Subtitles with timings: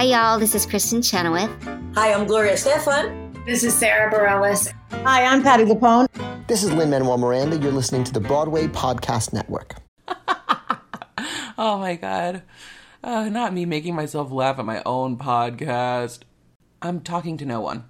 [0.00, 0.38] Hi, y'all.
[0.38, 1.50] This is Kristin Chenoweth.
[1.94, 3.44] Hi, I'm Gloria Estefan.
[3.44, 4.72] This is Sara Bareilles.
[5.04, 6.06] Hi, I'm Patti LuPone.
[6.46, 7.58] This is Lin Manuel Miranda.
[7.58, 9.74] You're listening to the Broadway Podcast Network.
[11.58, 12.44] oh my God.
[13.04, 16.20] Uh, not me making myself laugh at my own podcast.
[16.80, 17.84] I'm talking to no one.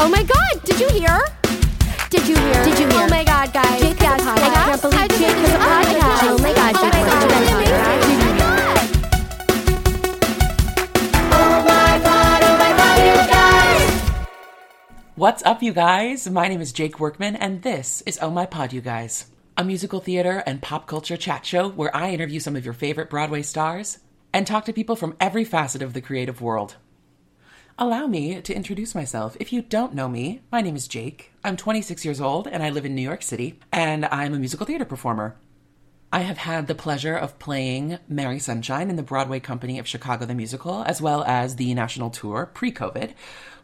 [0.00, 0.64] Oh my God!
[0.64, 1.20] Did you hear?
[2.10, 2.64] Did you hear?
[2.64, 3.06] Did you hear?
[3.06, 3.22] Oh my
[3.52, 3.80] God, guys!
[3.80, 4.44] Jake has a podcast.
[4.44, 6.22] I can't believe Jake has a podcast.
[6.22, 7.48] Oh my God, Jake has a podcast.
[7.48, 7.78] Did you hear?
[11.32, 13.90] Oh my god, oh my god, you guys!
[15.14, 16.28] What's up, you guys?
[16.28, 19.28] My name is Jake Workman, and this is Oh My Pod, you guys.
[19.56, 23.08] A musical theater and pop culture chat show where I interview some of your favorite
[23.08, 23.98] Broadway stars
[24.32, 26.76] and talk to people from every facet of the creative world.
[27.80, 29.36] Allow me to introduce myself.
[29.40, 31.32] If you don't know me, my name is Jake.
[31.48, 34.66] I'm 26 years old and I live in New York City, and I'm a musical
[34.66, 35.34] theater performer.
[36.12, 40.26] I have had the pleasure of playing Mary Sunshine in the Broadway Company of Chicago
[40.26, 43.14] the Musical, as well as the national tour pre COVID,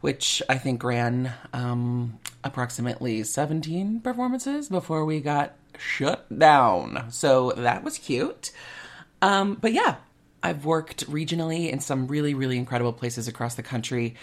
[0.01, 7.11] which I think ran um, approximately 17 performances before we got shut down.
[7.11, 8.51] So that was cute.
[9.21, 9.97] Um, but yeah,
[10.43, 14.15] I've worked regionally in some really, really incredible places across the country,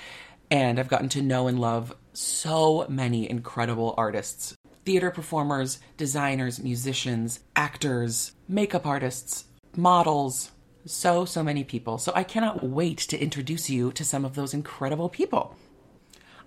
[0.49, 7.41] and I've gotten to know and love so many incredible artists theater performers, designers, musicians,
[7.55, 9.45] actors, makeup artists,
[9.75, 10.51] models.
[10.85, 11.99] So, so many people.
[11.99, 15.55] So, I cannot wait to introduce you to some of those incredible people.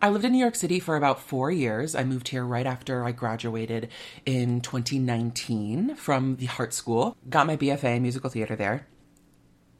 [0.02, 1.94] I lived in New York City for about four years.
[1.94, 3.88] I moved here right after I graduated
[4.26, 8.86] in 2019 from the Hartt School, got my BFA in musical theater there.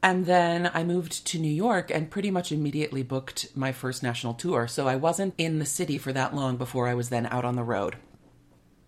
[0.05, 4.35] And then I moved to New York and pretty much immediately booked my first national
[4.35, 4.67] tour.
[4.67, 7.55] So I wasn't in the city for that long before I was then out on
[7.55, 7.95] the road.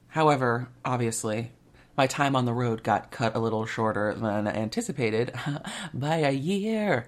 [0.09, 1.53] However, obviously,
[1.97, 5.33] my time on the road got cut a little shorter than anticipated
[5.93, 7.07] by a year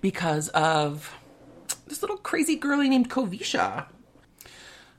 [0.00, 1.14] because of
[1.86, 3.88] this little crazy girlie named Kovisha.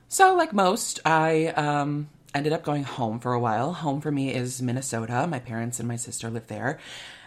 [0.06, 3.72] So, like most, I um, ended up going home for a while.
[3.72, 5.26] Home for me is Minnesota.
[5.26, 6.78] My parents and my sister live there.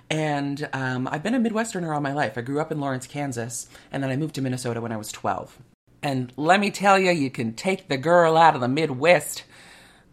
[0.09, 2.37] And um, I've been a Midwesterner all my life.
[2.37, 5.11] I grew up in Lawrence, Kansas, and then I moved to Minnesota when I was
[5.11, 5.59] 12.
[6.03, 9.43] And let me tell you, you can take the girl out of the Midwest,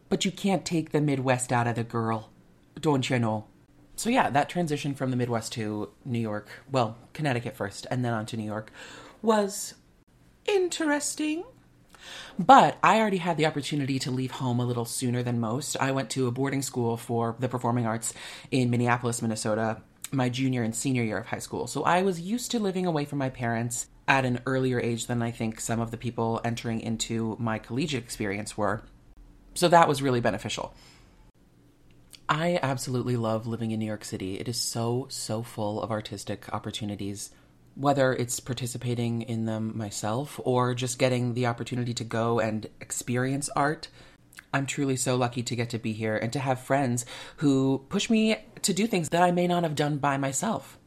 [0.08, 2.30] but you can't take the Midwest out of the girl.
[2.80, 3.44] Don't you know?
[3.96, 8.14] So, yeah, that transition from the Midwest to New York, well, Connecticut first, and then
[8.14, 8.72] on to New York,
[9.20, 9.74] was
[10.46, 11.44] interesting.
[12.38, 15.76] But I already had the opportunity to leave home a little sooner than most.
[15.80, 18.14] I went to a boarding school for the performing arts
[18.50, 21.66] in Minneapolis, Minnesota, my junior and senior year of high school.
[21.66, 25.22] So I was used to living away from my parents at an earlier age than
[25.22, 28.82] I think some of the people entering into my collegiate experience were.
[29.54, 30.74] So that was really beneficial.
[32.28, 34.38] I absolutely love living in New York City.
[34.38, 37.30] It is so, so full of artistic opportunities
[37.74, 43.48] whether it's participating in them myself or just getting the opportunity to go and experience
[43.56, 43.88] art.
[44.54, 47.06] I'm truly so lucky to get to be here and to have friends
[47.36, 50.78] who push me to do things that I may not have done by myself.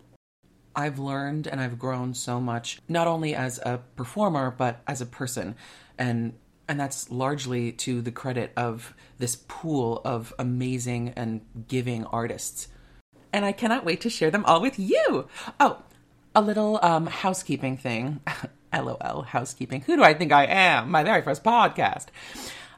[0.76, 5.06] I've learned and I've grown so much, not only as a performer, but as a
[5.06, 5.56] person.
[5.98, 6.34] And
[6.68, 12.68] and that's largely to the credit of this pool of amazing and giving artists.
[13.32, 15.28] And I cannot wait to share them all with you.
[15.60, 15.84] Oh,
[16.36, 18.20] a little um, housekeeping thing.
[18.74, 19.82] LOL, housekeeping.
[19.82, 20.92] Who do I think I am?
[20.92, 22.08] My very first podcast.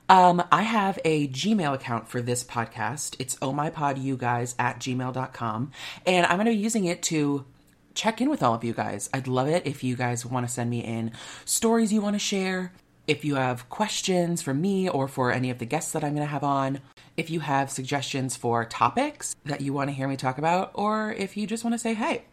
[0.09, 3.15] Um, I have a Gmail account for this podcast.
[3.19, 5.71] It's ohmypodyouguys at gmail.com.
[6.05, 7.45] And I'm going to be using it to
[7.93, 9.09] check in with all of you guys.
[9.13, 11.11] I'd love it if you guys want to send me in
[11.43, 12.71] stories you want to share.
[13.07, 16.27] If you have questions for me or for any of the guests that I'm going
[16.27, 16.79] to have on,
[17.15, 21.13] if you have suggestions for topics that you want to hear me talk about, or
[21.13, 22.25] if you just want to say hey.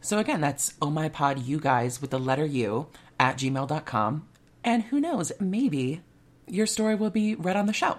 [0.00, 2.88] So again, that's oh my pod you guys with the letter U
[3.18, 4.26] at gmail.com.
[4.64, 6.02] And who knows, maybe
[6.46, 7.98] your story will be read on the show.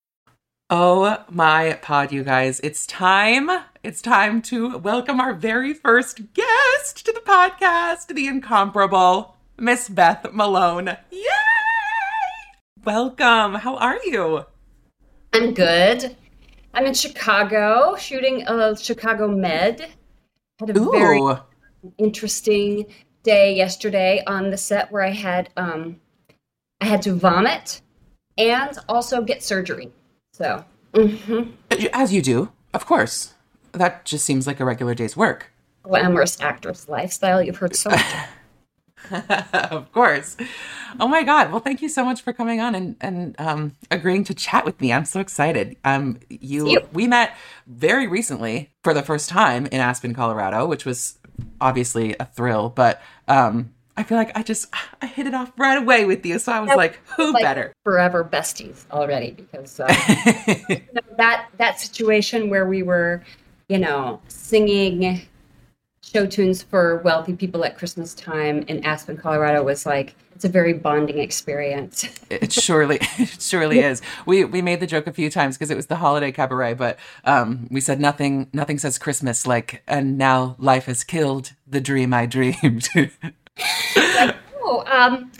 [0.73, 2.61] Oh my pod, you guys.
[2.61, 3.49] It's time.
[3.83, 10.25] It's time to welcome our very first guest to the podcast, the incomparable Miss Beth
[10.31, 10.95] Malone.
[11.11, 11.25] Yay!
[12.85, 13.55] Welcome.
[13.55, 14.45] How are you?
[15.33, 16.15] I'm good.
[16.73, 19.89] I'm in Chicago shooting a Chicago Med.
[20.61, 21.37] Had a very Ooh.
[21.97, 22.85] interesting
[23.23, 25.99] day yesterday on the set where I had um,
[26.79, 27.81] I had to vomit
[28.37, 29.91] and also get surgery.
[30.31, 31.53] So mhm.
[31.93, 33.33] As you do, of course.
[33.73, 35.51] That just seems like a regular day's work.
[35.83, 38.05] glamorous actress lifestyle you've heard so much.
[39.71, 40.37] of course.
[40.99, 41.51] Oh my God.
[41.51, 44.79] Well, thank you so much for coming on and, and um, agreeing to chat with
[44.81, 44.91] me.
[44.93, 45.77] I'm so excited.
[45.85, 46.81] Um, you, you.
[46.93, 47.35] we met
[47.65, 51.17] very recently for the first time in Aspen, Colorado, which was
[51.59, 54.67] obviously a thrill, but um, I feel like I just,
[55.01, 56.39] I hit it off right away with you.
[56.39, 57.73] So I was like, who like better?
[57.83, 59.93] forever besties already because uh,
[60.69, 63.23] you know, that that situation where we were,
[63.67, 65.21] you know, singing
[66.03, 70.49] show tunes for wealthy people at Christmas time in Aspen, Colorado was like it's a
[70.49, 72.05] very bonding experience.
[72.31, 74.01] It surely, it surely is.
[74.25, 76.97] We we made the joke a few times because it was the holiday cabaret, but
[77.25, 82.13] um, we said nothing nothing says Christmas like, and now life has killed the dream
[82.13, 82.87] I dreamed.
[83.59, 85.31] oh, um,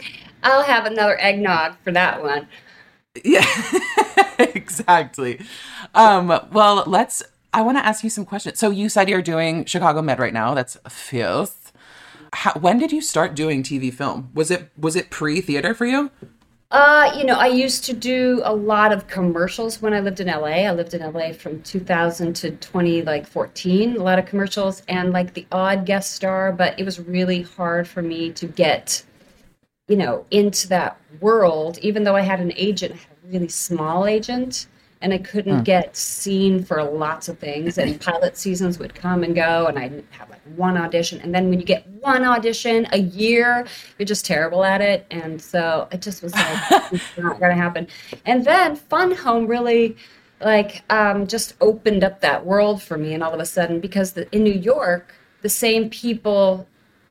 [0.42, 2.48] I'll have another eggnog for that one.
[3.24, 3.46] yeah,
[4.38, 5.40] exactly.
[5.94, 7.22] Um, well, let's.
[7.54, 8.58] I want to ask you some questions.
[8.58, 10.54] So you said you're doing Chicago Med right now.
[10.54, 11.72] That's fifth.
[12.32, 14.30] How, when did you start doing TV film?
[14.34, 16.10] Was it was it pre theater for you?
[16.72, 20.26] Uh, you know, I used to do a lot of commercials when I lived in
[20.26, 20.64] LA.
[20.64, 25.12] I lived in LA from 2000 to 20 like 14, a lot of commercials and
[25.12, 29.04] like the odd guest star, but it was really hard for me to get
[29.88, 33.48] you know, into that world even though I had an agent, I had a really
[33.48, 34.66] small agent
[35.02, 39.34] and I couldn't get seen for lots of things and pilot seasons would come and
[39.34, 41.20] go and I'd have like one audition.
[41.20, 43.66] And then when you get one audition a year
[43.98, 45.06] you're just terrible at it.
[45.10, 46.58] And so it just was like
[46.92, 47.88] it's not gonna happen.
[48.24, 49.96] And then fun home really
[50.40, 54.12] like um, just opened up that world for me and all of a sudden because
[54.12, 56.66] the, in new york the same people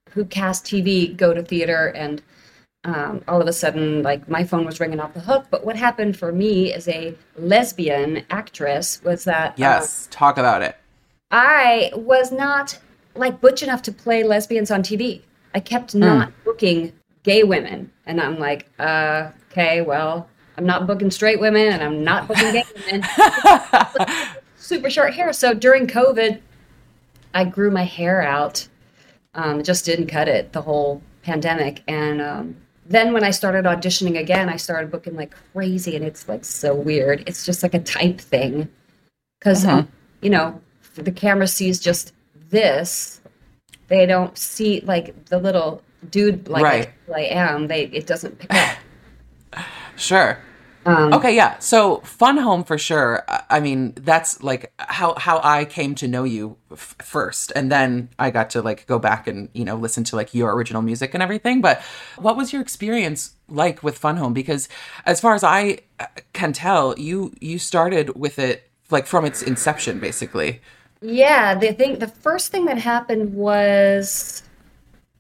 [0.10, 2.22] who cast tv go to theater and
[2.84, 5.46] um, all of a sudden, like my phone was ringing off the hook.
[5.50, 10.08] But what happened for me as a lesbian actress was that uh, Yes.
[10.12, 10.76] Talk about it.
[11.30, 12.78] I was not
[13.16, 15.22] like butch enough to play lesbians on TV.
[15.54, 16.94] I kept not booking
[17.24, 22.04] gay women, and I'm like, uh, okay, well, I'm not booking straight women, and I'm
[22.04, 23.08] not booking gay women.
[24.56, 25.34] Super short hair.
[25.34, 26.40] So during COVID,
[27.34, 28.68] I grew my hair out.
[29.34, 34.20] Um, just didn't cut it the whole pandemic, and um, then when I started auditioning
[34.20, 37.24] again, I started booking like crazy, and it's like so weird.
[37.28, 38.70] It's just like a type thing,
[39.40, 39.90] because mm-hmm.
[40.22, 40.60] you know
[40.96, 42.14] the camera sees just
[42.50, 43.22] this.
[43.88, 46.90] They don't see like the little dude like Right.
[47.14, 47.68] I, I am.
[47.68, 48.78] They it doesn't pick up.
[49.98, 50.40] Sure.
[50.86, 51.60] Um, Okay, yeah.
[51.60, 53.24] So Fun Home for sure.
[53.50, 58.10] I- mean, that's like how how I came to know you f- first, and then
[58.18, 61.14] I got to like go back and you know listen to like your original music
[61.14, 61.62] and everything.
[61.62, 61.82] But
[62.18, 64.34] what was your experience like with Fun Home?
[64.34, 64.68] Because
[65.06, 69.42] as far as I uh, can tell, you you started with it like from its
[69.44, 70.62] inception, basically.
[71.02, 74.44] Yeah, the thing, the first thing that happened was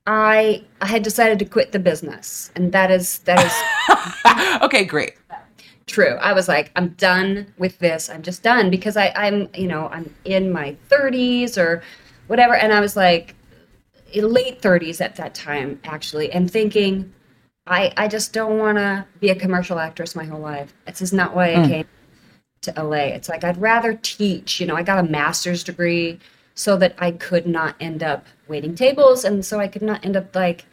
[0.06, 5.13] I I had decided to quit the business, and that is that is okay, great.
[5.91, 6.15] True.
[6.15, 8.09] I was like, I'm done with this.
[8.09, 11.83] I'm just done because I I'm you know I'm in my 30s or
[12.27, 13.36] whatever, and I was like
[14.13, 17.13] in late 30s at that time actually, and thinking
[17.67, 20.74] I I just don't want to be a commercial actress my whole life.
[20.86, 21.67] This is not why I hmm.
[21.67, 21.86] came
[22.62, 23.13] to LA.
[23.17, 24.60] It's like I'd rather teach.
[24.60, 26.19] You know, I got a master's degree
[26.55, 30.15] so that I could not end up waiting tables, and so I could not end
[30.15, 30.65] up like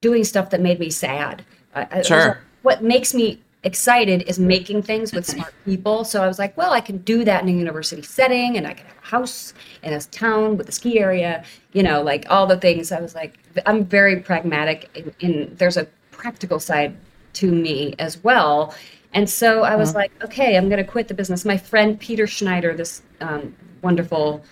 [0.00, 1.44] doing stuff that made me sad.
[1.74, 2.26] I, I- Sure.
[2.28, 6.04] like, what makes me excited is making things with smart people.
[6.04, 8.72] So I was like, well, I can do that in a university setting, and I
[8.74, 9.52] can have a house
[9.82, 11.44] in a town with a ski area.
[11.72, 12.90] You know, like all the things.
[12.92, 14.88] I was like, I'm very pragmatic.
[14.94, 16.96] In, in there's a practical side
[17.34, 18.74] to me as well.
[19.12, 21.44] And so I was like, okay, I'm going to quit the business.
[21.44, 24.44] My friend Peter Schneider, this um, wonderful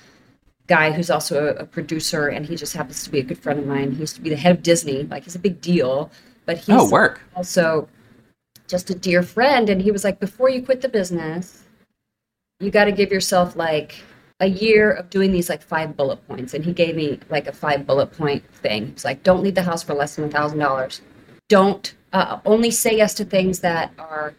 [0.67, 3.59] guy who's also a, a producer, and he just happens to be a good friend
[3.61, 3.93] of mine.
[3.93, 5.05] He used to be the head of Disney.
[5.05, 6.11] Like he's a big deal,
[6.45, 7.21] but he's Oh, work.
[7.37, 7.89] also
[8.69, 9.69] just a dear friend.
[9.69, 11.65] And he was like, before you quit the business,
[12.61, 14.03] you got to give yourself like
[14.41, 16.55] a year of doing these like five bullet points.
[16.55, 18.89] And he gave me like a five bullet point thing.
[18.89, 21.01] It's like, don't leave the house for less than a thousand dollars.
[21.49, 24.35] Don't uh, only say yes to things that are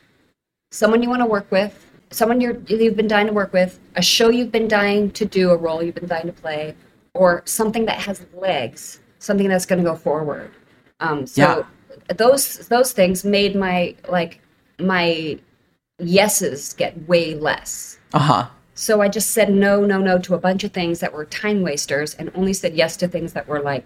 [0.72, 4.02] someone you want to work with, someone you're, you've been dying to work with, a
[4.02, 6.76] show you've been dying to do, a role you've been dying to play,
[7.16, 10.52] or something that has legs, something that's going to go forward.
[11.00, 11.66] Um, so
[12.08, 14.42] those those things made my like
[14.80, 15.38] my
[16.00, 18.00] yeses get way less.
[18.14, 18.48] Uh huh.
[18.74, 21.62] So I just said no, no, no to a bunch of things that were time
[21.62, 23.86] wasters and only said yes to things that were like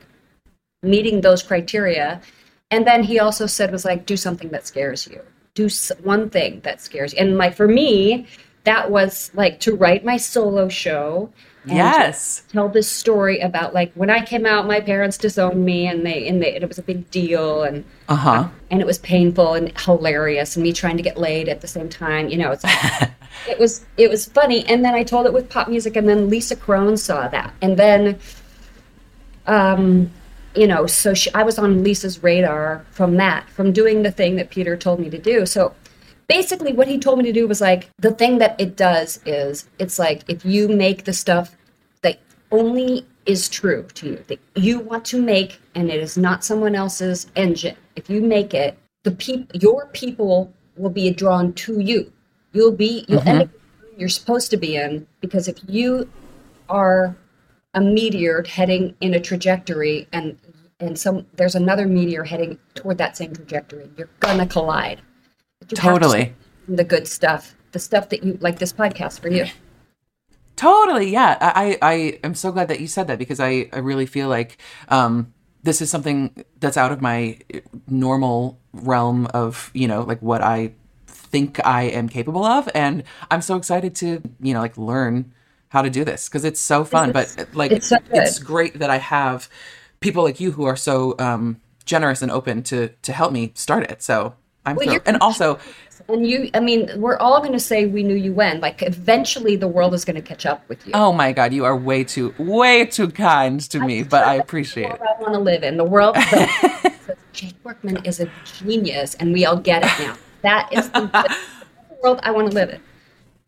[0.83, 2.21] meeting those criteria.
[2.69, 5.21] And then he also said was like do something that scares you.
[5.55, 5.69] Do
[6.03, 7.19] one thing that scares you.
[7.19, 8.27] And like for me,
[8.63, 11.31] that was like to write my solo show
[11.65, 12.43] Yes.
[12.51, 16.27] tell this story about like when I came out, my parents disowned me, and they
[16.27, 18.47] and they, it was a big deal, and Uh huh.
[18.69, 21.89] and it was painful and hilarious, and me trying to get laid at the same
[21.89, 22.29] time.
[22.29, 22.63] You know, it's
[23.47, 26.29] it was it was funny, and then I told it with pop music, and then
[26.29, 28.19] Lisa Kron saw that, and then,
[29.47, 30.11] um,
[30.55, 34.35] you know, so she, I was on Lisa's radar from that, from doing the thing
[34.35, 35.45] that Peter told me to do.
[35.45, 35.73] So
[36.27, 39.69] basically what he told me to do was like the thing that it does is
[39.79, 41.55] it's like if you make the stuff
[42.01, 42.19] that
[42.51, 46.75] only is true to you that you want to make and it is not someone
[46.75, 52.11] else's engine if you make it the people your people will be drawn to you.
[52.51, 53.49] You'll be you'll end up
[53.97, 56.09] you're supposed to be in because if you
[56.69, 57.15] are
[57.73, 60.37] a meteor heading in a trajectory and
[60.79, 65.01] and some there's another meteor heading toward that same trajectory you're gonna collide
[65.63, 66.33] Have to Totally.
[66.67, 69.45] the good stuff, the stuff that you like this podcast for you.
[70.55, 71.37] Totally, yeah.
[71.41, 74.29] I, I I am so glad that you said that because I, I really feel
[74.29, 77.39] like um, this is something that's out of my
[77.87, 80.73] normal realm of you know like what I
[81.07, 85.33] think I am capable of, and I'm so excited to you know like learn
[85.69, 87.09] how to do this because it's so fun.
[87.09, 89.49] It's- but like it's so it's great that I have
[90.01, 93.89] people like you who are so um, generous and open to to help me start
[93.89, 94.03] it.
[94.03, 95.59] So I'm Well, and also
[96.07, 98.59] And you, I mean, we're all going to say we knew you when.
[98.59, 100.91] Like, eventually, the world is going to catch up with you.
[100.95, 104.91] oh my god, you are way too way too kind to me, but I appreciate
[104.91, 105.01] it.
[105.01, 105.77] I want to live in.
[105.77, 106.17] The world
[107.33, 110.15] Jake Workman is a genius, and we all get it now.
[110.43, 111.35] That is the, the
[112.03, 112.81] world I want to live in.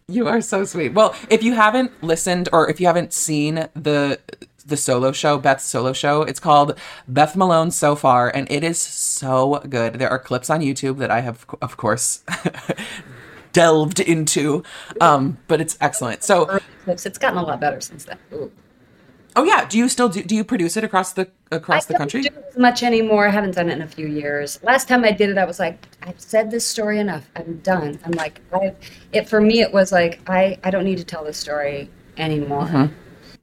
[0.07, 0.93] You are so sweet.
[0.93, 4.19] Well, if you haven't listened or if you haven't seen the
[4.65, 8.79] the solo show, Beth's solo show, it's called Beth Malone So Far, and it is
[8.79, 9.95] so good.
[9.95, 12.24] There are clips on YouTube that I have, of course,
[13.53, 14.63] delved into,
[15.01, 16.24] um, but it's excellent.
[16.24, 16.60] So.
[16.88, 18.17] It's gotten a lot better since then.
[18.34, 18.51] Ooh.
[19.36, 20.22] oh yeah, do you still do?
[20.24, 22.22] Do you produce it across the across I the don't country?
[22.22, 23.27] do it as much anymore.
[23.27, 24.60] I haven't done it in a few years.
[24.63, 27.27] Last time I did it, I was like, I've said this story enough.
[27.36, 28.00] I'm done.
[28.05, 28.75] I'm like, I,
[29.13, 32.65] it for me, it was like, I, I don't need to tell this story anymore.
[32.65, 32.93] Mm-hmm.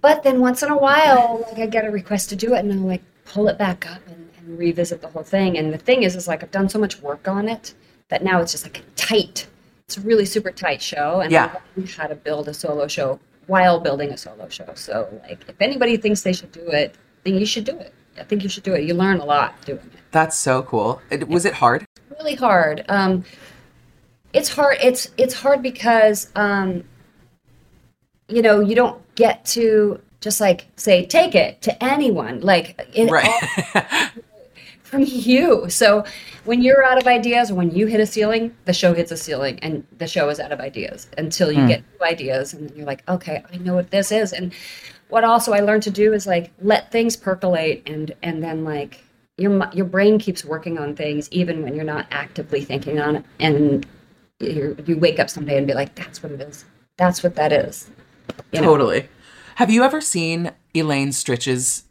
[0.02, 2.72] But then once in a while, like I get a request to do it, and
[2.72, 5.56] I'll like pull it back up and, and revisit the whole thing.
[5.56, 7.72] And the thing is, is like I've done so much work on it
[8.08, 9.46] that now it's just like tight.
[9.86, 11.54] It's a really super tight show, and Yeah.
[11.54, 14.70] I learned how to build a solo show while building a solo show.
[14.74, 17.94] So like, if anybody thinks they should do it, then you should do it.
[18.18, 18.82] I think you should do it.
[18.84, 20.00] You learn a lot doing it.
[20.10, 21.00] That's so cool.
[21.10, 21.86] It, was it hard?
[22.10, 22.84] Really hard.
[22.88, 23.24] Um,
[24.32, 24.78] it's hard.
[24.82, 26.84] It's it's hard because um,
[28.28, 32.40] you know you don't get to just like say take it to anyone.
[32.40, 34.10] Like it all Right.
[34.92, 35.70] from you.
[35.70, 36.04] So
[36.44, 39.16] when you're out of ideas or when you hit a ceiling, the show hits a
[39.16, 41.68] ceiling and the show is out of ideas until you hmm.
[41.68, 44.34] get new ideas and then you're like, okay, I know what this is.
[44.34, 44.52] And
[45.08, 49.02] what also I learned to do is like let things percolate and and then like
[49.38, 53.24] your your brain keeps working on things even when you're not actively thinking on it
[53.40, 53.86] and
[54.40, 56.66] you you wake up someday and be like, that's what it is.
[56.98, 57.90] That's what that is.
[58.52, 58.66] You know?
[58.68, 59.08] Totally.
[59.56, 61.84] Have you ever seen Elaine Stritch's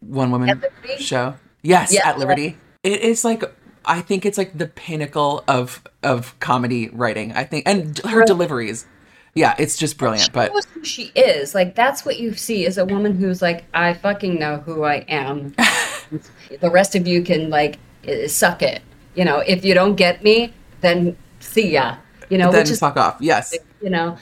[0.00, 0.62] one woman
[0.98, 1.34] show?
[1.62, 2.08] Yes, Yeah.
[2.08, 2.56] at Liberty.
[2.82, 3.42] It is like
[3.84, 7.32] I think it's like the pinnacle of of comedy writing.
[7.32, 8.86] I think and her deliveries.
[9.34, 10.32] Yeah, it's just brilliant.
[10.32, 11.54] But knows who she is.
[11.54, 15.04] Like that's what you see is a woman who's like, I fucking know who I
[15.08, 15.54] am.
[16.60, 17.78] the rest of you can like
[18.26, 18.82] suck it.
[19.14, 21.96] You know, if you don't get me, then see ya.
[22.28, 23.16] You know, then which is fuck off.
[23.20, 23.56] Yes.
[23.82, 24.16] you know.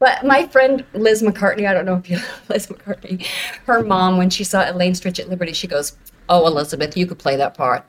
[0.00, 3.24] But my friend Liz McCartney, I don't know if you know Liz McCartney,
[3.66, 5.96] her mom when she saw Elaine Stritch at Liberty, she goes,
[6.28, 7.84] "Oh, Elizabeth, you could play that part."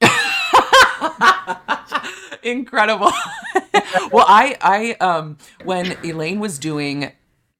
[2.42, 3.10] Incredible.
[4.12, 7.12] well, I I um when Elaine was doing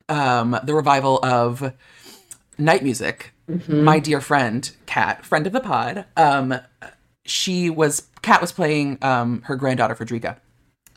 [0.08, 1.74] um the revival of
[2.56, 3.34] night music,
[3.68, 6.54] my dear friend Kat, friend of the pod, um
[7.24, 10.36] she was Kat was playing um her granddaughter Fredrika.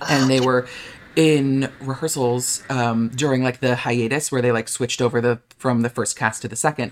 [0.09, 0.67] And they were
[1.15, 5.89] in rehearsals um during like the hiatus where they like switched over the from the
[5.89, 6.91] first cast to the second.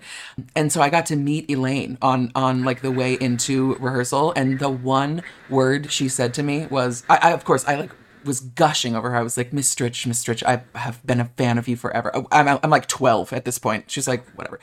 [0.55, 4.59] And so I got to meet Elaine on on like the way into rehearsal and
[4.59, 7.91] the one word she said to me was I, I of course I like
[8.23, 9.17] was gushing over her.
[9.17, 12.11] I was like, Miss Stritch, Miss Stritch, I have been a fan of you forever.
[12.13, 13.89] Oh, I'm, I'm like 12 at this point.
[13.89, 14.59] She's like, whatever.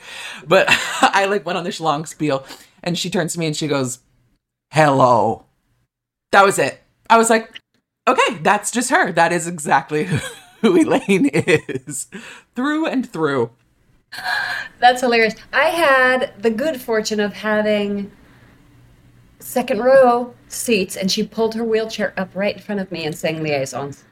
[0.47, 0.67] But
[1.01, 2.45] I like went on this long spiel
[2.83, 3.99] and she turns to me and she goes,
[4.71, 5.45] hello.
[6.31, 6.81] That was it.
[7.09, 7.59] I was like,
[8.11, 9.11] okay, that's just her.
[9.11, 10.05] That is exactly
[10.61, 12.07] who, Elaine is
[12.55, 13.51] through and through.
[14.79, 15.35] That's hilarious.
[15.53, 18.11] I had the good fortune of having
[19.39, 23.15] second row seats, and she pulled her wheelchair up right in front of me and
[23.15, 24.03] sang liaisons.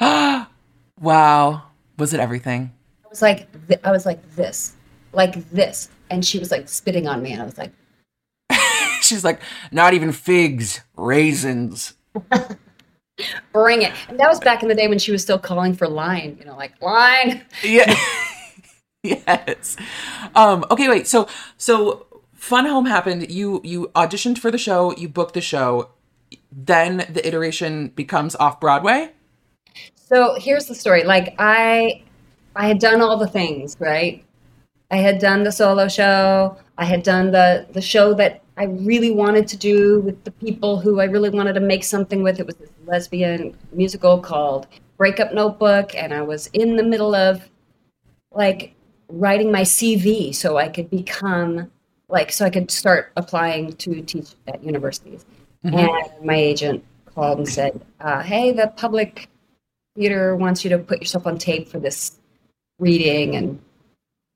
[0.00, 0.50] Ah!
[1.00, 1.64] Wow.
[1.98, 2.72] Was it everything?
[3.04, 4.74] I was like, th- I was like this,
[5.12, 7.72] like this, and she was like spitting on me, and I was like,
[9.02, 9.40] She's like,
[9.72, 11.94] not even figs, raisins.
[13.52, 13.92] bring it.
[14.08, 16.44] And that was back in the day when she was still calling for line, you
[16.44, 17.44] know, like line.
[17.62, 17.94] Yeah.
[19.02, 19.76] yes.
[20.34, 21.06] Um, okay, wait.
[21.06, 23.30] So so Fun Home happened.
[23.30, 25.90] You you auditioned for the show, you booked the show,
[26.52, 29.12] then the iteration becomes off Broadway.
[29.94, 31.02] So here's the story.
[31.04, 32.02] Like I,
[32.54, 34.22] I had done all the things, right?
[34.90, 36.56] I had done the solo show.
[36.76, 40.78] I had done the the show that I really wanted to do with the people
[40.78, 42.38] who I really wanted to make something with.
[42.38, 47.48] It was this lesbian musical called Breakup Notebook, and I was in the middle of
[48.32, 48.74] like
[49.08, 51.70] writing my CV so I could become
[52.08, 55.24] like so I could start applying to teach at universities.
[55.64, 55.88] And
[56.22, 59.28] my agent called and said, uh, "Hey, the public
[59.96, 62.18] theater wants you to put yourself on tape for this
[62.78, 63.58] reading," and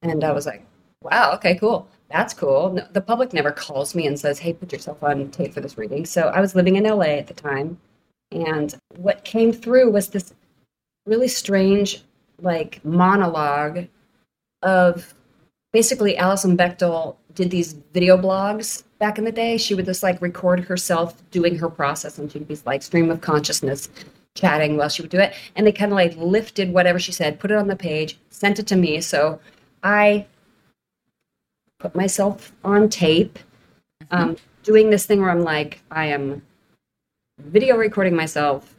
[0.03, 0.65] and I was like,
[1.03, 2.73] "Wow, okay, cool." That's cool.
[2.73, 5.77] No, the public never calls me and says, "Hey, put yourself on tape for this
[5.77, 7.79] reading." So I was living in LA at the time,
[8.33, 10.35] and what came through was this
[11.07, 12.03] really strange,
[12.41, 13.87] like monologue
[14.63, 15.15] of
[15.73, 19.57] basically Alison Bechdel did these video blogs back in the day.
[19.57, 23.21] She would just like record herself doing her process and she'd be like stream of
[23.21, 23.89] consciousness
[24.35, 25.35] chatting while she would do it.
[25.57, 28.59] And they kind of like lifted whatever she said, put it on the page, sent
[28.59, 29.01] it to me.
[29.01, 29.41] So
[29.83, 30.27] I
[31.79, 33.39] put myself on tape,
[34.11, 36.43] um, doing this thing where I'm like, I am
[37.39, 38.75] video recording myself,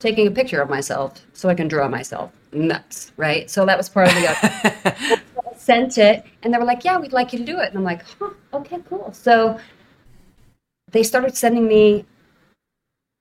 [0.00, 2.32] taking a picture of myself so I can draw myself.
[2.52, 3.48] Nuts, right?
[3.48, 4.28] So that was part of the.
[5.52, 7.78] I sent it, and they were like, "Yeah, we'd like you to do it." And
[7.78, 9.60] I'm like, "Huh, okay, cool." So
[10.90, 12.04] they started sending me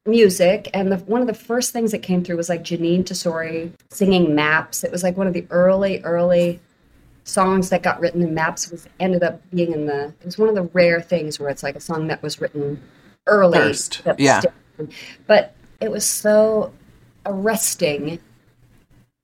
[0.08, 3.71] music, and the, one of the first things that came through was like Jeanine Tesori
[3.91, 6.60] singing "Maps." It was like one of the early, early
[7.29, 8.71] songs that got written in Maps.
[8.71, 10.05] Was ended up being in the.
[10.19, 12.81] It was one of the rare things where it's like a song that was written
[13.27, 13.57] early.
[13.57, 14.41] First, yeah.
[15.27, 16.73] But it was so
[17.25, 18.19] arresting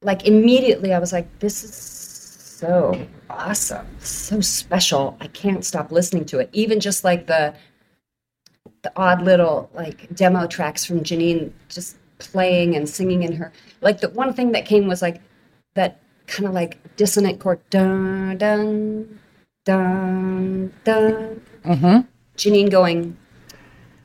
[0.05, 5.17] like immediately I was like, this is so awesome, so special.
[5.19, 6.49] I can't stop listening to it.
[6.53, 7.53] Even just like the
[8.83, 13.99] the odd little like demo tracks from Jeanine just playing and singing in her like
[13.99, 15.19] the one thing that came was like
[15.73, 19.19] that kind of like dissonant chord dun dun
[19.65, 21.41] dun dun.
[22.37, 23.17] Janine going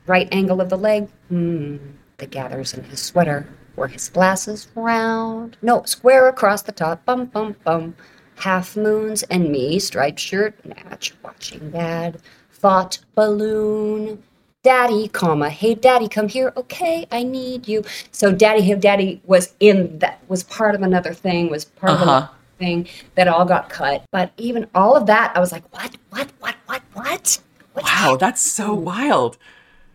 [0.07, 1.77] right angle of the leg hmm
[2.17, 5.57] the gathers in his sweater were his glasses round.
[5.61, 7.95] No square across the top bum bum bum.
[8.35, 12.21] Half moons and me striped shirt match watching dad.
[12.51, 14.23] Thought balloon
[14.63, 19.53] daddy comma hey daddy come here okay i need you so daddy hey daddy was
[19.59, 22.03] in that was part of another thing was part of Uh-huh.
[22.11, 25.95] another thing that all got cut but even all of that i was like what
[26.11, 27.39] what what what what
[27.73, 29.37] What's Wow, that's so wild.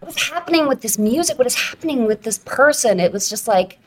[0.01, 1.37] what is happening with this music?
[1.37, 2.99] What is happening with this person?
[2.99, 3.79] It was just like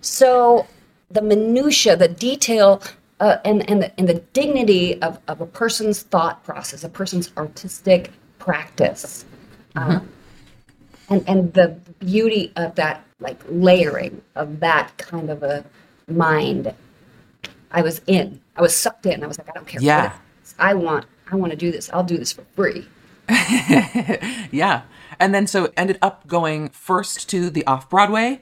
[0.00, 0.66] so
[1.10, 2.82] the minutia, the detail,
[3.20, 7.30] uh, and and the, and the dignity of, of a person's thought process, a person's
[7.36, 9.26] artistic practice,
[9.76, 10.08] um,
[11.08, 15.64] and and the beauty of that like layering of that kind of a
[16.08, 16.74] mind.
[17.70, 18.40] I was in.
[18.56, 19.24] I was sucked in.
[19.24, 19.80] I was like, I don't care.
[19.80, 20.12] Yeah.
[20.58, 21.06] I want.
[21.30, 21.90] I want to do this.
[21.92, 22.86] I'll do this for free.
[24.54, 24.82] Yeah.
[25.18, 28.40] And then so ended up going first to the off Broadway.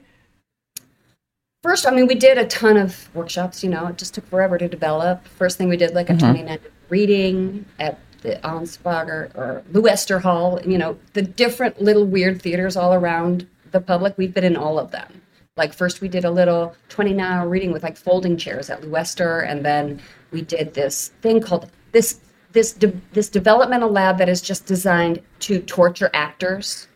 [1.63, 3.63] First, I mean, we did a ton of workshops.
[3.63, 5.25] You know, it just took forever to develop.
[5.27, 6.31] First thing we did, like a mm-hmm.
[6.31, 10.59] 20 minute reading at the Anspacher or LuEsther Hall.
[10.65, 14.17] You know, the different little weird theaters all around the public.
[14.17, 15.21] We've been in all of them.
[15.55, 19.41] Like first, we did a little 20 hour reading with like folding chairs at Leicester,
[19.41, 22.19] and then we did this thing called this
[22.53, 26.87] this de- this developmental lab that is just designed to torture actors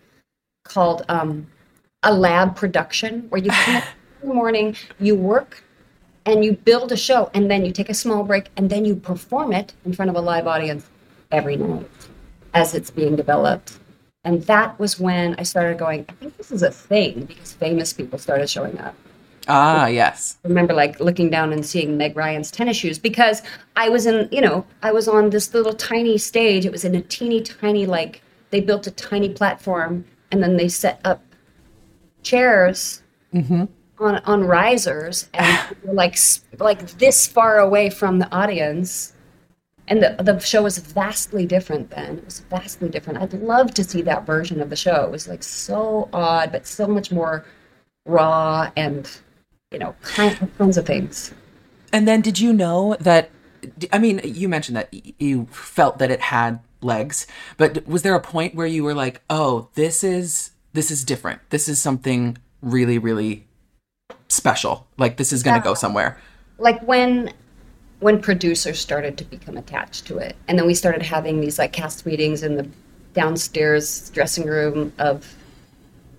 [0.64, 1.46] called um,
[2.04, 3.76] a lab production where you come
[4.24, 5.64] in the morning, you work,
[6.26, 8.96] and you build a show, and then you take a small break, and then you
[8.96, 10.90] perform it in front of a live audience
[11.32, 11.90] every night
[12.54, 13.80] as it's being developed.
[14.24, 17.94] And that was when I started going, I think this is a thing because famous
[17.94, 18.96] people started showing up
[19.48, 20.38] Ah, yes.
[20.44, 23.42] remember like looking down and seeing Meg Ryan's tennis shoes because
[23.78, 26.66] I was in, you know, I was on this little tiny stage.
[26.66, 30.68] It was in a teeny tiny, like, they built a tiny platform and then they
[30.68, 31.22] set up
[32.24, 33.02] chairs
[34.00, 36.18] on on risers and like
[36.60, 39.14] like this far away from the audience
[39.88, 43.84] and the the show was vastly different then it was vastly different i'd love to
[43.84, 47.46] see that version of the show it was like so odd but so much more
[48.06, 49.20] raw and
[49.72, 51.34] you know kinds of things
[51.94, 53.30] And then did you know that
[53.92, 57.26] I mean, you mentioned that you felt that it had legs,
[57.58, 61.42] but was there a point where you were like, "Oh, this is this is different.
[61.50, 63.48] This is something really really
[64.28, 64.88] special.
[64.98, 66.20] Like this is going to go somewhere."
[66.60, 67.32] like when
[68.00, 70.36] when producers started to become attached to it.
[70.48, 72.68] And then we started having these like cast meetings in the
[73.14, 75.36] downstairs dressing room of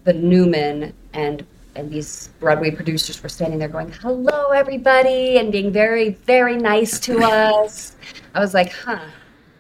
[0.05, 5.71] the newman and and these broadway producers were standing there going hello everybody and being
[5.71, 7.95] very very nice to us.
[8.35, 9.05] I was like huh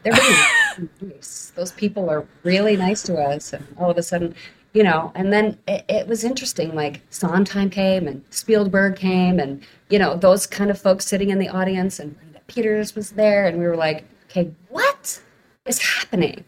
[0.02, 1.52] they're really nice.
[1.54, 3.52] Those people are really nice to us.
[3.52, 4.34] And all of a sudden
[4.78, 9.52] you know and then it, it was interesting like sondheim came and spielberg came and
[9.92, 12.14] you know those kind of folks sitting in the audience and
[12.46, 14.44] peters was there and we were like okay
[14.76, 15.20] what
[15.66, 16.38] is happening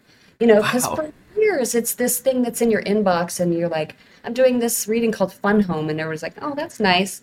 [0.41, 0.95] you know because Wow.
[0.97, 4.87] for years it's this thing that's in your inbox and you're like i'm doing this
[4.93, 7.23] reading called fun home and everyone's like oh that's nice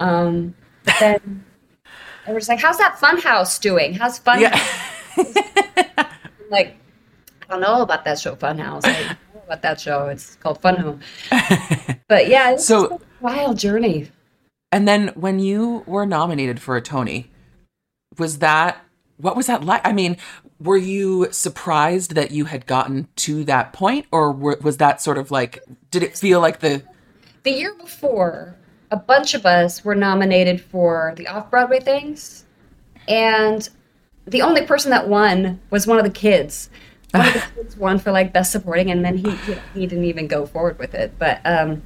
[0.00, 1.44] um, but then
[2.24, 4.58] everyone's like how's that fun house doing how's fun Yeah.
[6.50, 6.76] like
[7.42, 9.08] I don't know about that show fun house know
[9.48, 10.08] about that show.
[10.08, 11.00] It's called Fun Home.
[12.08, 14.10] But yeah, it's So- wild journey.
[14.70, 17.30] And then when you were nominated for a Tony,
[18.18, 18.84] was that
[19.16, 19.80] what was that like?
[19.86, 20.16] I mean,
[20.60, 25.18] were you surprised that you had gotten to that point, or were, was that sort
[25.18, 25.64] of like?
[25.90, 26.82] Did it feel like the?
[27.42, 28.54] The year before,
[28.90, 32.44] a bunch of us were nominated for the off Broadway things,
[33.08, 33.68] and
[34.26, 36.70] the only person that won was one of the kids.
[37.12, 40.04] One of the kids won for like best supporting, and then he know, he didn't
[40.04, 41.12] even go forward with it.
[41.18, 41.82] But um,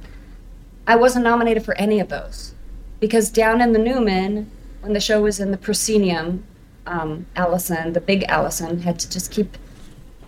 [0.85, 2.53] I wasn't nominated for any of those
[2.99, 6.43] because down in the Newman, when the show was in the proscenium,
[6.85, 9.57] um, Alison, the big Alison, had to just keep,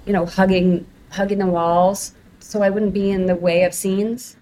[0.06, 4.36] you know, hugging hugging the walls so I wouldn't be in the way of scenes.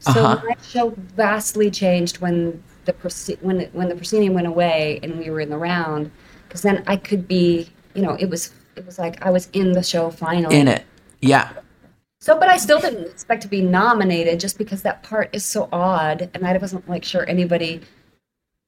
[0.00, 0.42] So Uh-huh.
[0.48, 2.92] my show vastly changed when the
[3.40, 6.10] when when the proscenium went away and we were in the round,
[6.48, 9.72] because then I could be, you know, it was it was like I was in
[9.72, 10.56] the show finally.
[10.56, 10.84] In it,
[11.20, 11.52] yeah.
[12.20, 15.68] So, but I still didn't expect to be nominated just because that part is so
[15.72, 17.80] odd, and I wasn't like sure anybody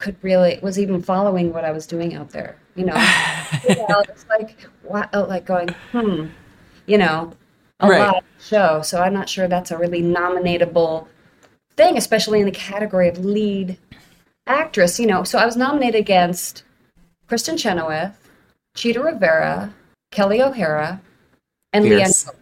[0.01, 2.57] could really was even following what I was doing out there.
[2.75, 2.97] You know,
[3.69, 6.27] you know it's like wow, like going, hmm,
[6.87, 7.33] you know,
[7.81, 8.13] a Right.
[8.13, 8.83] live show.
[8.83, 11.07] So I'm not sure that's a really nominatable
[11.77, 13.79] thing, especially in the category of lead
[14.47, 14.99] actress.
[14.99, 16.65] You know, so I was nominated against
[17.29, 18.29] Kristin Chenoweth,
[18.75, 19.73] Chita Rivera,
[20.15, 21.01] Kelli O'Hara,
[21.73, 22.25] and Fierce.
[22.25, 22.35] Leanne.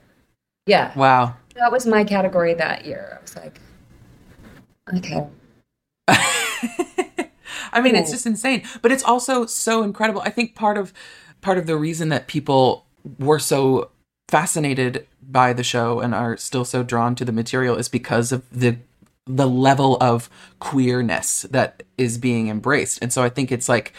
[0.67, 1.37] Yeah, Wow.
[1.57, 3.19] that was my category that year.
[3.19, 3.61] I was like,
[4.97, 5.27] okay.
[7.75, 10.21] I mean, it's just insane, but it's also so incredible.
[10.21, 10.93] I think part of
[11.41, 12.87] part of the reason that people
[13.19, 13.91] were so
[14.29, 18.49] fascinated by the show and are still so drawn to the material is because of
[18.51, 18.79] the
[19.27, 22.99] the level of queerness that is being embraced.
[23.01, 23.93] And so I think it's like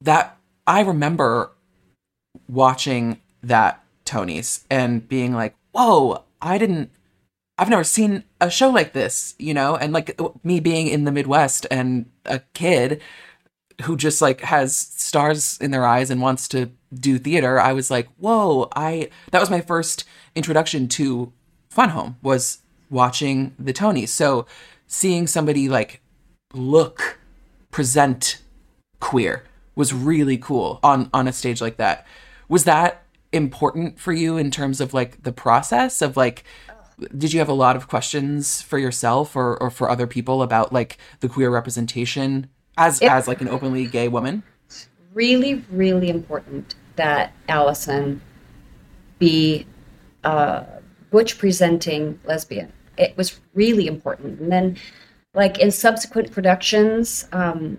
[0.00, 1.52] that I remember
[2.48, 6.90] watching that Tony's and being like, "Whoa, I didn't
[7.58, 11.10] I've never seen a show like this, you know, and like me being in the
[11.10, 13.02] Midwest and a kid
[13.82, 17.90] who just like has stars in their eyes and wants to do theater, I was
[17.90, 20.04] like, whoa, I that was my first
[20.36, 21.32] introduction to
[21.68, 22.58] Fun Home was
[22.90, 24.08] watching the Tonys.
[24.08, 24.46] So
[24.86, 26.00] seeing somebody like
[26.54, 27.18] look,
[27.72, 28.40] present
[29.00, 29.42] queer
[29.78, 32.04] was really cool on on a stage like that.
[32.48, 36.42] Was that important for you in terms of like the process of like
[37.16, 40.72] did you have a lot of questions for yourself or, or for other people about
[40.72, 44.42] like the queer representation as It- as like an openly gay woman?
[45.14, 48.20] Really, really important that Alison
[49.20, 49.64] be
[50.24, 50.64] uh,
[51.10, 52.72] butch presenting lesbian.
[52.96, 54.40] It was really important.
[54.40, 54.76] And then,
[55.34, 57.78] like in subsequent productions, um,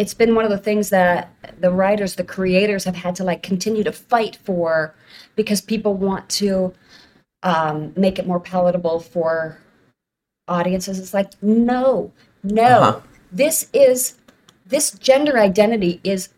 [0.00, 3.42] it's been one of the things that the writers, the creators have had to like
[3.42, 4.94] continue to fight for
[5.36, 6.72] because people want to
[7.42, 9.58] um, make it more palatable for
[10.48, 10.98] audiences.
[10.98, 12.10] It's like, no,
[12.42, 13.00] no, Uh-huh.
[13.30, 14.16] this is
[14.66, 16.30] this gender identity is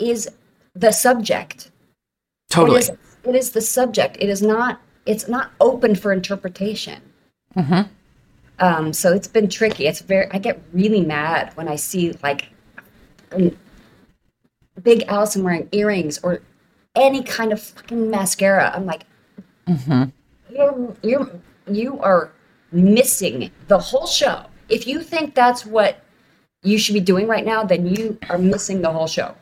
[0.00, 0.28] is
[0.74, 1.70] the subject.
[2.50, 2.78] Totally.
[2.78, 2.90] It is,
[3.22, 4.16] it is the subject.
[4.18, 4.80] It is not.
[5.06, 7.00] It's not open for interpretation.
[7.56, 7.88] Mhm.
[8.58, 9.86] Um, so it's been tricky.
[9.86, 10.26] It's very.
[10.32, 12.48] I get really mad when I see like
[14.82, 16.40] Big Alison wearing earrings or
[16.96, 18.72] any kind of fucking mascara.
[18.74, 19.04] I'm like,
[19.68, 20.12] Mhm.
[20.50, 21.30] you're you're
[21.70, 22.30] you are
[22.72, 26.00] missing the whole show if you think that's what
[26.62, 29.34] you should be doing right now, then you are missing the whole show.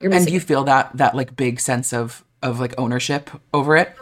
[0.00, 0.26] You're And missing.
[0.28, 3.94] do you feel that that like big sense of of like ownership over it?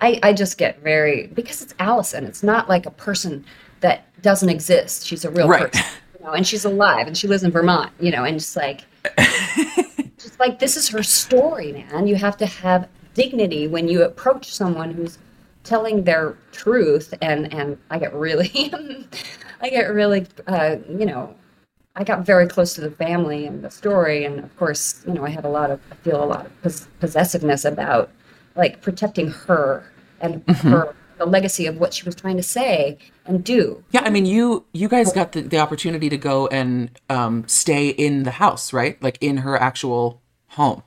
[0.00, 2.24] I, I just get very because it's Alison.
[2.24, 3.44] It's not like a person
[3.80, 5.06] that doesn't exist.
[5.06, 5.72] She's a real Right.
[5.72, 5.86] person,
[6.28, 8.84] know, and she's alive, and she lives in Vermont, you know, and just like,
[10.18, 12.06] just like this is her story, man.
[12.06, 15.18] You have to have dignity when you approach someone who's
[15.64, 18.72] telling their truth, and and I get really,
[19.60, 21.34] I get really, uh, you know,
[21.96, 25.24] I got very close to the family and the story, and of course, you know,
[25.24, 28.10] I had a lot of, I feel a lot of pos- possessiveness about
[28.54, 33.44] like protecting her and her the legacy of what she was trying to say and
[33.44, 33.82] do.
[33.90, 37.88] Yeah, I mean, you you guys got the, the opportunity to go and um, stay
[37.88, 39.00] in the house, right?
[39.02, 40.82] Like in her actual home.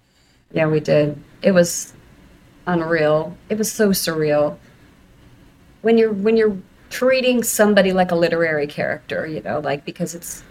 [0.51, 1.21] Yeah, we did.
[1.41, 1.93] It was
[2.67, 3.37] unreal.
[3.49, 4.57] It was so surreal.
[5.81, 6.57] When you're when you're
[6.89, 10.43] treating somebody like a literary character, you know, like because it's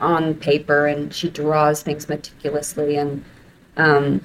[0.00, 3.24] on paper and she draws things meticulously and
[3.76, 4.20] um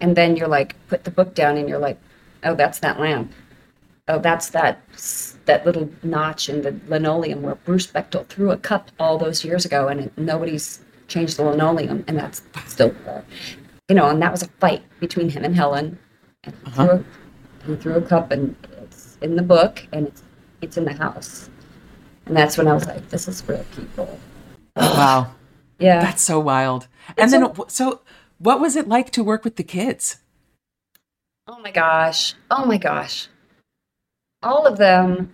[0.00, 1.98] and then you're like put the book down and you're like,
[2.44, 3.32] "Oh, that's that lamp.
[4.08, 4.82] Oh, that's that
[5.46, 9.64] that little notch in the linoleum where Bruce Bechdel threw a cup all those years
[9.64, 13.24] ago and it, nobody's changed the linoleum and that's still there."
[13.88, 15.98] you know, and that was a fight between him and Helen.
[16.44, 16.86] And he, uh-huh.
[16.86, 20.22] threw a, he threw a cup, and it's in the book, and it's
[20.62, 21.50] it's in the house.
[22.24, 24.18] And that's when I was like, "This is real people."
[24.76, 25.32] Wow,
[25.78, 26.88] Yeah, that's so wild.
[27.18, 28.00] And It's then, a- so
[28.38, 30.22] what was it like to work with the kids?
[31.46, 32.34] Oh my gosh.
[32.50, 33.28] Oh my gosh.
[34.42, 35.32] All of them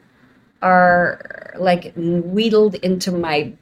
[0.63, 3.53] are like wheedled into my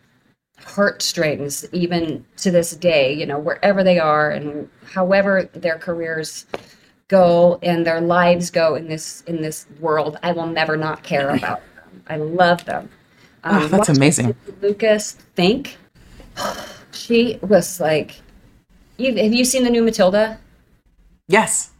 [0.58, 6.46] heartstrings, even to this day, you know, wherever they are and however their careers
[7.08, 11.30] go and their lives go in this in this world, I will never not care
[11.36, 12.02] about them.
[12.08, 12.88] I love them.
[13.44, 14.34] Um, Oh, that's amazing.
[14.60, 15.76] Lucas think
[16.92, 18.20] she was like
[18.96, 20.38] you have you seen the new Matilda?
[21.28, 21.70] Yes.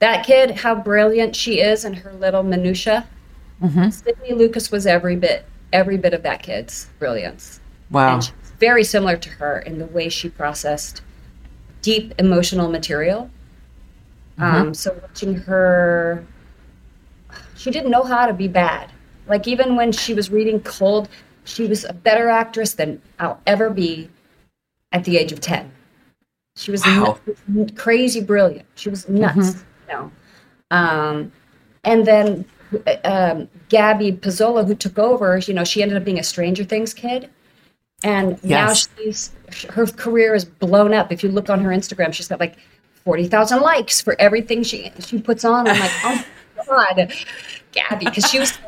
[0.00, 3.06] That kid, how brilliant she is and her little minutia.
[3.62, 3.90] Mm-hmm.
[3.90, 7.60] Sydney Lucas was every bit, every bit of that kid's brilliance.
[7.90, 8.14] Wow.
[8.14, 11.02] And she's very similar to her in the way she processed
[11.82, 13.30] deep emotional material.
[14.38, 14.42] Mm-hmm.
[14.42, 16.24] Um, so watching her,
[17.56, 18.90] she didn't know how to be bad.
[19.28, 21.08] Like even when she was reading Cold,
[21.44, 24.08] she was a better actress than I'll ever be
[24.92, 25.70] at the age of ten.
[26.56, 27.18] She was Wow.
[27.46, 28.66] nuts- crazy brilliant.
[28.74, 30.10] She was nuts, you know.
[30.70, 31.32] Um,
[31.84, 32.44] and then
[33.04, 36.94] um, Gabby Pizzolo, who took over, you know, she ended up being a Stranger Things
[36.94, 37.28] kid,
[38.02, 39.30] and now she's
[39.70, 41.10] her career is blown up.
[41.12, 42.56] If you look on her Instagram, she's got like
[43.04, 45.66] forty thousand likes for everything she she puts on.
[45.66, 46.24] I'm like, oh
[46.56, 46.64] my
[46.96, 47.12] god,
[47.72, 48.58] Gabby, because she was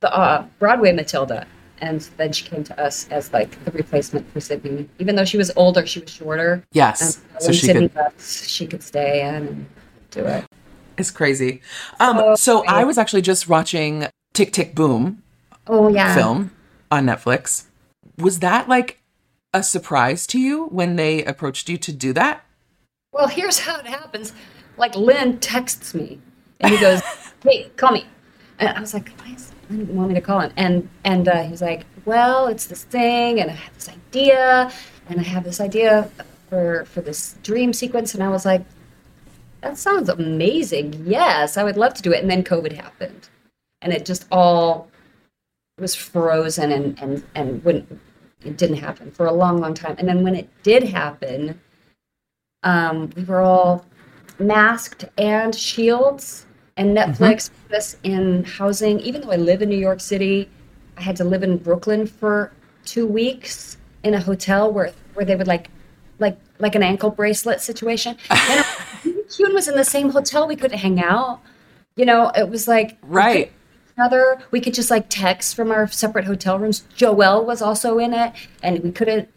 [0.00, 1.46] the uh, Broadway Matilda,
[1.80, 4.88] and then she came to us as like the replacement for Sydney.
[4.98, 6.64] Even though she was older, she was shorter.
[6.72, 7.00] Yes.
[7.34, 7.96] And So when she Sydney could.
[7.96, 9.66] left, she could stay in
[10.10, 10.44] do it.
[10.96, 11.62] It's crazy.
[12.00, 15.22] Um, so I was actually just watching Tick Tick Boom
[15.66, 16.14] Oh yeah.
[16.14, 16.50] film
[16.90, 17.64] on Netflix.
[18.16, 19.00] Was that like
[19.54, 22.44] a surprise to you when they approached you to do that?
[23.12, 24.32] Well, here's how it happens.
[24.76, 26.20] Like Lin texts me
[26.60, 27.00] and he goes,
[27.42, 28.06] "Hey, call me,"
[28.58, 31.42] and I was like, "Why is Lin want me to call him?" And and uh,
[31.44, 34.72] he's like, "Well, it's this thing, and I have this idea,
[35.08, 36.10] and I have this idea
[36.48, 38.64] for for this dream sequence," and I was like,
[39.60, 41.02] "That sounds amazing.
[41.06, 43.28] Yes, I would love to do it." And then COVID happened,
[43.82, 44.88] and it just all
[45.78, 48.00] was frozen and and and wouldn't
[48.44, 49.96] it didn't happen for a long long time.
[49.98, 51.60] And then when it did happen
[52.64, 53.84] um we were all
[54.38, 59.00] masked and shields and netflix put us in housing.
[59.00, 60.48] Even though i live in new york city
[60.96, 62.52] i had to live in brooklyn for
[62.84, 65.70] two weeks in a hotel where where they would like
[66.18, 68.16] like like an ankle bracelet situation
[69.36, 71.40] Kuhn was in the same hotel we couldn't hang out
[71.96, 73.52] you know it was like Right.
[73.98, 74.38] other.
[74.52, 76.84] We could just like text from our separate hotel rooms.
[76.96, 79.28] Joelle was also in it, and we couldn't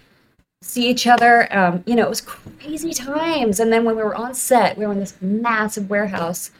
[0.61, 1.51] see each other.
[1.55, 3.59] Um, you know, it was crazy times.
[3.59, 6.51] And then when we were on set, we were in this massive warehouse,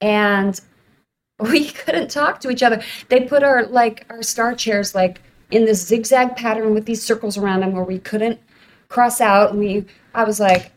[0.00, 0.58] and
[1.38, 2.82] we couldn't talk to each other.
[3.10, 7.36] They put our like our star chairs like in this zigzag pattern with these circles
[7.36, 8.40] around them where we couldn't
[8.88, 9.50] cross out.
[9.50, 9.84] And we,
[10.14, 10.72] I was like,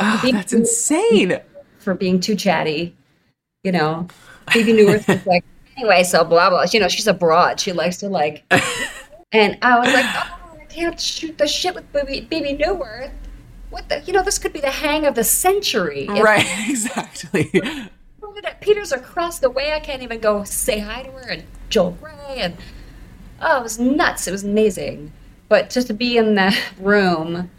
[0.00, 1.40] oh that's insane.
[1.78, 2.96] for being too chatty,
[3.62, 4.08] you know.
[4.52, 5.44] Bebe Neuwirth was like,
[5.76, 6.66] anyway, so blah blah.
[6.70, 7.60] You know, she's a broad.
[7.60, 8.44] She likes to like.
[9.32, 13.12] and I was like, oh, I can't shoot the shit with Bebe, Bebe Neuwirth.
[13.70, 14.02] What the?
[14.02, 16.06] You know, this could be the hang of the century.
[16.08, 17.50] If Right, exactly.
[18.60, 19.72] Peter's across the way.
[19.72, 22.56] I can't even go say hi to her and Joel Grey and
[23.40, 24.26] Oh, it was nuts.
[24.26, 25.12] It was amazing.
[25.48, 27.50] But just to be in that room,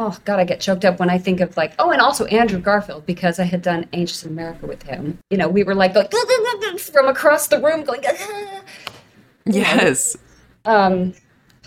[0.00, 2.60] oh god, I get choked up when I think of like, oh, and also Andrew
[2.60, 5.18] Garfield because I had done Angels in America with him.
[5.30, 6.06] You know, we were like going
[6.78, 8.60] from across the room, going, "Ah."
[9.44, 10.16] Yes.
[10.64, 11.14] um,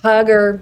[0.01, 0.61] hug or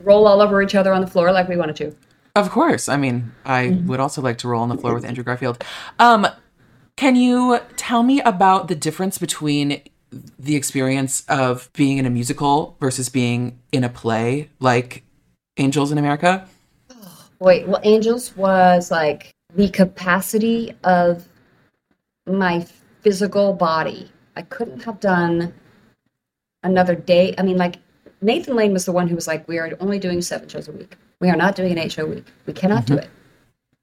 [0.00, 1.94] roll all over each other on the floor like we wanted to.
[2.36, 2.88] Of course.
[2.88, 3.88] I mean, I Mm-hmm.
[3.88, 5.64] would also like to roll on the floor with Andrew Garfield.
[5.98, 6.26] Um,
[6.96, 9.80] can you tell me about the difference between
[10.38, 15.04] the experience of being in a musical versus being in a play like
[15.60, 16.46] Angels in America?
[17.38, 21.28] Wait, well, Angels was like the capacity of
[22.26, 22.66] my
[23.02, 24.10] physical body.
[24.36, 25.52] I couldn't have done
[26.62, 27.34] another day.
[27.38, 27.76] I mean, like
[28.22, 30.72] Nathan Lane was the one who was like, "We are only doing seven shows a
[30.72, 30.96] week.
[31.20, 32.26] We are not doing an eight show week.
[32.46, 33.08] We cannot do it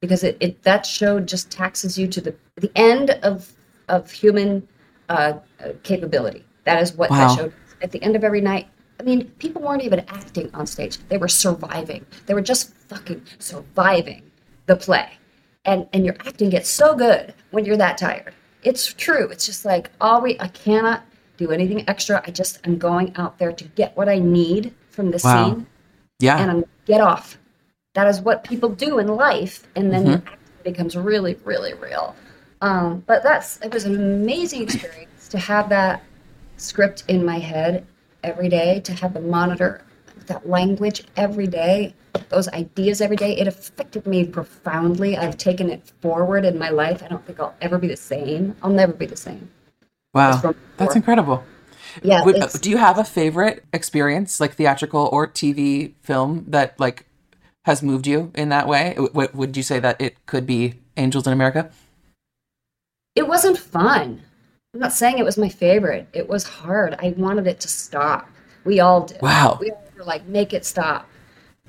[0.01, 3.51] because it, it that show just taxes you to the the end of
[3.89, 4.67] of human
[5.09, 6.43] uh, uh, capability.
[6.65, 7.17] That is what Wow.
[7.27, 7.51] that show.
[7.81, 8.67] At the end of every night,
[8.99, 10.97] I mean, people weren't even acting on stage.
[11.09, 12.05] They were surviving.
[12.25, 14.23] They were just fucking surviving
[14.65, 15.09] the play.
[15.65, 18.33] And and your acting gets so good when you're that tired.
[18.63, 19.27] It's true.
[19.29, 21.03] It's just like all we I cannot
[21.37, 22.23] do anything extra.
[22.25, 25.49] I just I'm going out there to get what I need from the Wow.
[25.53, 25.67] scene
[26.19, 26.39] Yeah.
[26.39, 27.37] and I'm get off.
[27.93, 32.15] That is what people do in life, and then your acting becomes really, really real.
[32.61, 36.03] Um, but that's it was an amazing experience to have that
[36.57, 37.85] script in my head
[38.27, 39.81] every day, to have the monitor
[40.27, 41.93] that language every day,
[42.29, 43.37] those ideas every day.
[43.37, 45.15] It affected me profoundly.
[45.15, 47.01] I've taken it forward in my life.
[47.01, 48.55] I don't think I'll ever be the same.
[48.61, 49.49] I'll never be the same.
[50.13, 50.53] wow.
[50.77, 51.43] That's incredible.
[52.03, 52.23] Yeah.
[52.25, 57.05] Would, uh, do you have a favorite experience, like theatrical or TV film, that like
[57.65, 58.93] has moved you in that way?
[58.95, 61.71] W- would you say that it could be Angels in America?
[63.17, 64.21] it wasn't fun.
[64.77, 66.07] I'm not saying it was my favorite.
[66.13, 66.95] It was hard.
[66.99, 68.29] I wanted it to stop.
[68.63, 69.19] We all did.
[69.23, 69.57] Wow.
[69.59, 71.09] We all were like, make it stop.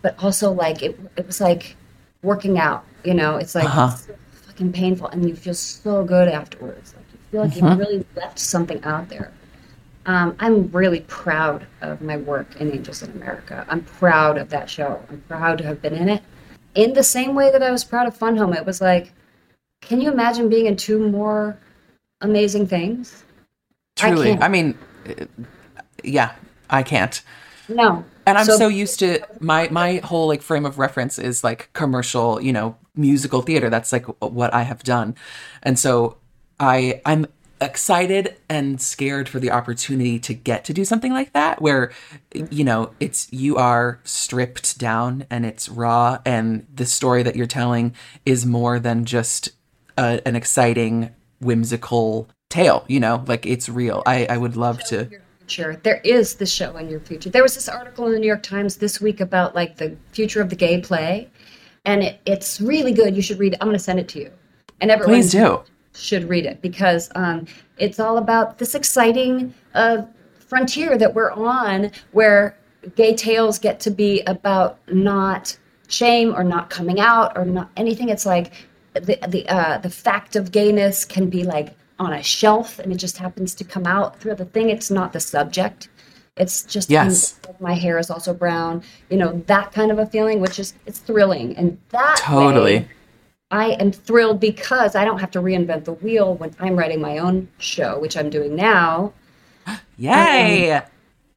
[0.02, 1.74] But also, like, it, it was like
[2.22, 2.84] working out.
[3.04, 3.88] You know, it's like Uh-huh.
[3.94, 6.94] it's so fucking painful, and you feel so good afterwards.
[6.94, 7.80] Like you feel like Mm-hmm.
[7.80, 9.32] you really left something out there.
[10.04, 13.64] Um, I'm really proud of my work in Angels in America.
[13.70, 15.02] I'm proud of that show.
[15.08, 16.22] I'm proud to have been in it.
[16.74, 19.12] In the same way that I was proud of Fun Home, it was like,
[19.80, 21.58] can you imagine being in two more
[22.20, 23.24] amazing things?
[23.96, 24.30] Truly.
[24.30, 24.42] can't.
[24.42, 24.78] I, mean,
[25.08, 25.24] uh,
[26.04, 26.34] yeah,
[26.70, 27.20] I can't.
[27.68, 28.04] No.
[28.26, 32.40] And I'm so, used to my my whole like frame of reference is like commercial,
[32.40, 33.70] you know, musical theater.
[33.70, 35.14] That's like what I have done.
[35.62, 36.18] And so
[36.60, 37.26] I I'm
[37.60, 41.90] excited and scared for the opportunity to get to do something like that where
[42.32, 47.46] you know, it's you are stripped down and it's raw and the story that you're
[47.46, 47.94] telling
[48.26, 49.50] is more than just
[49.96, 53.24] a, an exciting whimsical tale, you know?
[53.26, 54.02] Like it's real.
[54.06, 55.08] I I would love to.
[55.82, 57.30] There is the show in your future.
[57.30, 60.42] There was this article in the New York Times this week about like the future
[60.42, 61.30] of the gay play,
[61.86, 63.16] and it, it's really good.
[63.16, 63.58] You should read it.
[63.60, 64.30] I'm going to send it to you,
[64.80, 65.62] and everyone Please do.
[65.94, 67.46] should read it because um,
[67.78, 70.02] it's all about this exciting uh,
[70.38, 72.58] frontier that we're on, where
[72.94, 75.56] gay tales get to be about not
[75.88, 78.10] shame or not coming out or not anything.
[78.10, 78.52] It's like
[79.00, 82.96] the the uh, the fact of gayness can be like on a shelf and it
[82.96, 84.70] just happens to come out through the thing.
[84.70, 85.88] It's not the subject.
[86.36, 87.40] It's just Yes.
[87.60, 88.82] my hair is also brown.
[89.10, 92.78] You know that kind of a feeling, which is it's thrilling and that Totally.
[92.80, 92.88] way,
[93.50, 97.18] I am thrilled because I don't have to reinvent the wheel when I'm writing my
[97.18, 99.12] own show, which I'm doing now.
[99.96, 100.80] Yay!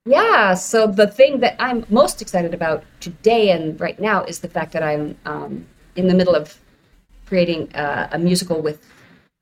[0.05, 4.47] Yeah, so the thing that I'm most excited about today and right now is the
[4.49, 6.59] fact that I'm um, in the middle of
[7.31, 8.85] creating uh, a musical with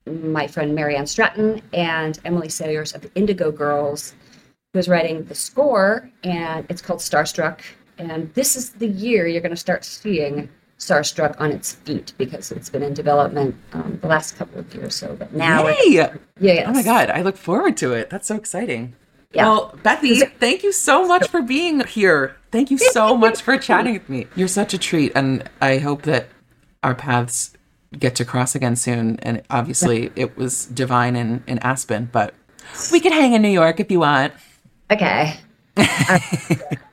[0.05, 4.13] my friend Marianne Stratton and Emily Saliers of the Indigo Girls,
[4.73, 7.61] who's writing the score, and it's called Starstruck.
[7.97, 12.51] And this is the year you're going to start seeing Starstruck on its feet because
[12.51, 14.93] it's been in development um, the last couple of years.
[14.93, 16.11] So, but now, Yay!
[16.39, 16.65] yes.
[16.67, 18.11] Oh my god, I look forward to it.
[18.11, 18.93] That's so exciting.
[19.33, 19.45] Yeah.
[19.45, 22.37] Well, Bethy, thank you so much for being here.
[22.51, 24.27] Thank you so much for chatting with me.
[24.35, 26.27] You're such a treat, and I hope that
[26.83, 27.55] our paths
[27.97, 29.19] get to cross again soon.
[29.21, 32.33] And obviously, it was divine in, in Aspen, but
[32.91, 34.33] we could hang in New York if you want.
[34.91, 35.37] Okay.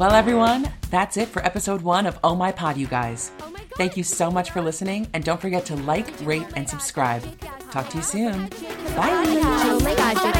[0.00, 3.32] Well, everyone, that's it for episode one of Oh My Pod, you guys.
[3.76, 7.22] Thank you so much for listening, and don't forget to like, rate, and subscribe.
[7.70, 8.48] Talk to you soon.
[8.96, 10.39] Bye.